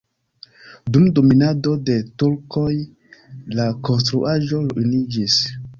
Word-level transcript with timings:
Dum 0.95 1.05
dominado 1.19 1.75
de 1.91 1.99
turkoj 2.23 2.67
la 3.61 3.69
konstruaĵo 3.89 4.67
ruiniĝis. 4.75 5.43